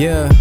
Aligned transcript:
Yeah. 0.00 0.32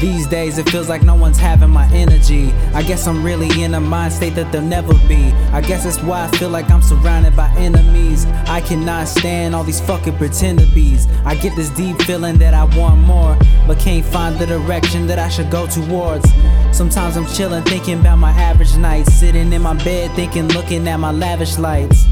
These 0.00 0.28
days 0.28 0.56
it 0.58 0.68
feels 0.68 0.88
like 0.88 1.02
no 1.02 1.16
one's 1.16 1.36
having 1.36 1.70
my 1.70 1.90
energy. 1.92 2.52
I 2.74 2.84
guess 2.84 3.08
I'm 3.08 3.24
really 3.24 3.64
in 3.64 3.74
a 3.74 3.80
mind 3.80 4.12
state 4.12 4.36
that 4.36 4.52
they'll 4.52 4.62
never 4.62 4.94
be. 5.08 5.32
I 5.52 5.62
guess 5.62 5.82
that's 5.82 6.00
why 6.00 6.26
I 6.26 6.28
feel 6.36 6.48
like 6.48 6.70
I'm 6.70 6.80
surrounded 6.80 7.34
by 7.34 7.50
enemies. 7.56 8.24
I 8.46 8.60
cannot 8.60 9.08
stand 9.08 9.52
all 9.52 9.64
these 9.64 9.80
fucking 9.80 10.16
pretender 10.16 10.64
bees. 10.72 11.08
I 11.24 11.34
get 11.34 11.56
this 11.56 11.70
deep 11.70 12.00
feeling 12.02 12.38
that 12.38 12.54
I 12.54 12.66
want 12.78 13.00
more, 13.00 13.36
but 13.66 13.80
can't 13.80 14.06
find 14.06 14.38
the 14.38 14.46
direction 14.46 15.08
that 15.08 15.18
I 15.18 15.28
should 15.28 15.50
go 15.50 15.66
towards. 15.66 16.30
Sometimes 16.70 17.16
I'm 17.16 17.26
chilling, 17.26 17.64
thinking 17.64 17.98
about 17.98 18.18
my 18.18 18.30
average 18.30 18.76
nights. 18.76 19.12
Sitting 19.12 19.52
in 19.52 19.62
my 19.62 19.74
bed, 19.82 20.12
thinking, 20.12 20.46
looking 20.50 20.86
at 20.86 20.98
my 20.98 21.10
lavish 21.10 21.58
lights. 21.58 22.04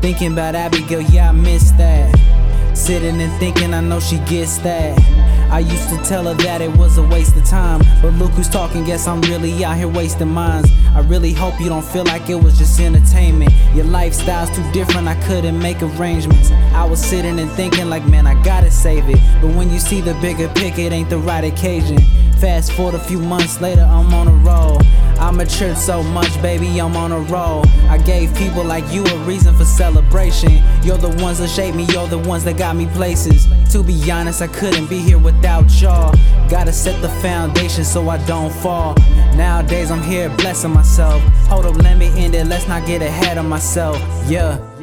Thinking 0.00 0.32
about 0.32 0.56
Abigail, 0.56 1.00
yeah, 1.00 1.28
I 1.28 1.32
miss 1.32 1.70
that. 1.72 2.12
Sitting 2.74 3.20
and 3.20 3.32
thinking, 3.38 3.72
I 3.72 3.80
know 3.80 4.00
she 4.00 4.18
gets 4.18 4.58
that. 4.58 4.98
I 5.54 5.60
used 5.60 5.88
to 5.90 5.96
tell 5.98 6.24
her 6.24 6.34
that 6.42 6.60
it 6.60 6.76
was 6.76 6.98
a 6.98 7.02
waste 7.04 7.36
of 7.36 7.44
time. 7.44 7.80
But 8.02 8.14
look 8.14 8.32
who's 8.32 8.48
talking, 8.48 8.82
guess 8.82 9.06
I'm 9.06 9.20
really 9.20 9.64
out 9.64 9.76
here 9.76 9.86
wasting 9.86 10.30
minds. 10.30 10.68
I 10.96 10.98
really 11.02 11.32
hope 11.32 11.60
you 11.60 11.68
don't 11.68 11.84
feel 11.84 12.02
like 12.02 12.28
it 12.28 12.34
was 12.34 12.58
just 12.58 12.80
entertainment. 12.80 13.52
Your 13.72 13.84
lifestyle's 13.84 14.50
too 14.50 14.68
different, 14.72 15.06
I 15.06 15.14
couldn't 15.26 15.56
make 15.56 15.80
arrangements. 15.80 16.50
I 16.50 16.82
was 16.82 17.00
sitting 17.00 17.38
and 17.38 17.48
thinking, 17.52 17.88
like, 17.88 18.04
man, 18.04 18.26
I 18.26 18.34
gotta 18.42 18.68
save 18.68 19.08
it. 19.08 19.20
But 19.40 19.54
when 19.54 19.70
you 19.70 19.78
see 19.78 20.00
the 20.00 20.14
bigger 20.14 20.48
picture, 20.48 20.80
it 20.80 20.92
ain't 20.92 21.08
the 21.08 21.18
right 21.18 21.44
occasion. 21.44 21.98
Fast 22.40 22.72
forward 22.72 22.94
a 22.94 22.98
few 22.98 23.18
months 23.18 23.60
later, 23.60 23.82
I'm 23.82 24.12
on 24.12 24.28
a 24.28 24.32
roll. 24.32 24.80
I 25.18 25.30
matured 25.30 25.76
so 25.76 26.02
much, 26.02 26.30
baby, 26.42 26.80
I'm 26.80 26.96
on 26.96 27.12
a 27.12 27.20
roll. 27.20 27.64
I 27.88 27.98
gave 27.98 28.34
people 28.34 28.64
like 28.64 28.84
you 28.92 29.04
a 29.04 29.16
reason 29.24 29.54
for 29.54 29.64
celebration. 29.64 30.62
You're 30.82 30.98
the 30.98 31.16
ones 31.22 31.38
that 31.38 31.48
shaped 31.48 31.76
me, 31.76 31.84
you're 31.84 32.08
the 32.08 32.18
ones 32.18 32.44
that 32.44 32.58
got 32.58 32.76
me 32.76 32.86
places. 32.88 33.46
To 33.72 33.82
be 33.82 34.10
honest, 34.10 34.42
I 34.42 34.48
couldn't 34.48 34.88
be 34.88 34.98
here 34.98 35.18
without 35.18 35.70
y'all. 35.80 36.14
Gotta 36.50 36.72
set 36.72 37.00
the 37.00 37.08
foundation 37.08 37.84
so 37.84 38.08
I 38.08 38.18
don't 38.26 38.52
fall. 38.52 38.94
Nowadays, 39.36 39.90
I'm 39.90 40.02
here 40.02 40.28
blessing 40.30 40.72
myself. 40.72 41.22
Hold 41.48 41.66
up, 41.66 41.76
let 41.76 41.96
me 41.96 42.08
end 42.22 42.34
it, 42.34 42.46
let's 42.46 42.68
not 42.68 42.86
get 42.86 43.00
ahead 43.00 43.38
of 43.38 43.46
myself. 43.46 43.96
Yeah. 44.28 44.73